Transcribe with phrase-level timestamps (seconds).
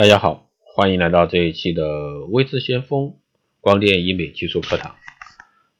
[0.00, 3.16] 大家好，欢迎来到这一期的微智先锋
[3.60, 4.96] 光电医美技术课堂。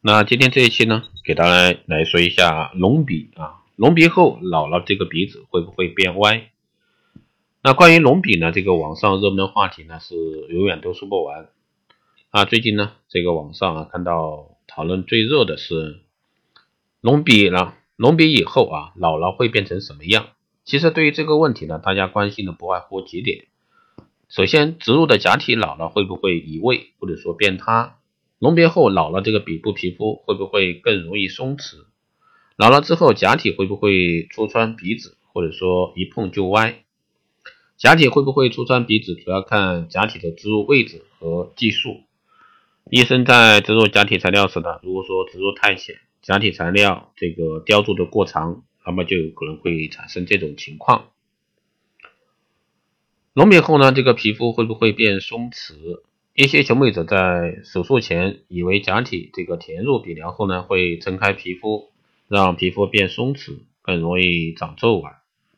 [0.03, 6.51] 那今天这一期呢，给大家来说一下隆鼻啊，隆鼻后老了这个鼻子会不会变歪？
[7.63, 10.15] 那关于隆鼻呢，这个网上热门话题呢是
[10.51, 11.49] 永远都说不完
[12.29, 12.45] 啊。
[12.45, 16.01] 最近呢，这个网上啊看到讨论最热的是
[17.01, 20.27] 隆鼻了，隆鼻以后啊老了会变成什么样？
[20.67, 23.47] 其实对于这个问题呢，大家关心的不外乎几点。
[24.31, 27.97] 首先，植入的假体老了会不会移位或者说变塌？
[28.39, 31.85] 隆鼻后老了，这个鼻部皮肤会不会更容易松弛？
[32.57, 36.85] 老了之后，假体会不会戳穿鼻子或者说一碰就歪？
[37.77, 42.03] 假体会不会戳穿鼻子，主要看假体的植入位置和技术。
[42.89, 51.07] 医生在植入假体材料时呢，如果说植入太浅，假体材料这个雕铸的过长，那么就有可能会产生这种情况。
[53.33, 56.01] 隆鼻后呢，这个皮肤会不会变松弛？
[56.35, 61.91] 一些求美者在手术前以为假体这个填入鼻梁后呢，会撑开皮肤，
[62.27, 65.13] 让皮肤变松弛，更容易长皱纹。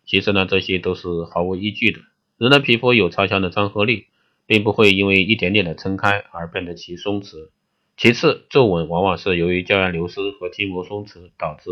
[0.04, 2.00] 其实呢，这些都是毫无依据的。
[2.36, 4.04] 人的皮肤有超强的张合力，
[4.44, 7.48] 并不会因为一点点的撑开而变得其松弛。
[7.96, 11.70] 其次，皱纹往往是由于胶原流失和筋膜松弛导致，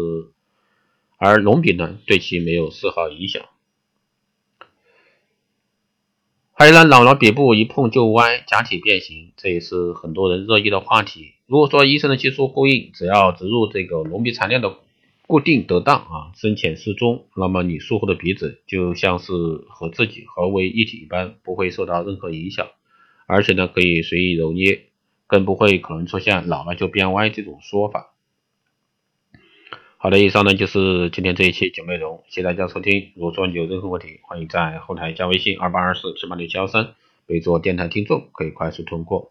[1.18, 3.44] 而隆鼻呢，对其没有丝毫影响。
[6.60, 11.32] 还有呢，老了鼻部一碰就歪，假体变形，这也是很多人热议的话题。
[11.46, 14.76] 如果说医生的技术过硬，只要植入这个隆鼻材料的
[15.26, 19.32] 固定得当啊，深浅适中，那么你术后的鼻子就像是
[19.70, 22.66] 和自己合为一体一般，不会受到任何影响，
[23.26, 24.82] 而且呢可以随意揉捏，
[25.26, 28.10] 更不会可能出现老了就变歪这种说法。
[30.02, 33.12] 好的，以上呢就是今天这一期节目内容，谢谢大家收听。
[33.16, 36.94] 如果说你有任何问题，欢迎在后台加微信二八二四七八六七幺三，
[37.26, 39.30] 备注电台听众，可以快速通过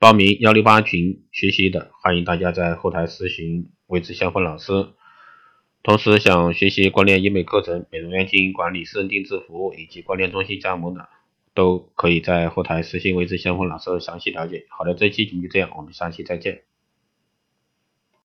[0.00, 4.88] 报名幺六八群学习的，欢迎大家在后台私询位置相锋老师。
[5.84, 11.08] 同时想学习光电医美课程、美容院经营管理、私人定制服务以及光电中心加盟的，
[11.54, 14.66] 都可以在后台私信位置相锋老师详细了解。
[14.70, 16.62] 好的，这期节目就这样，我们下期再见。